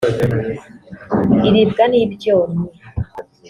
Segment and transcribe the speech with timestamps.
[1.47, 2.67] iribwa n’ibyonnyi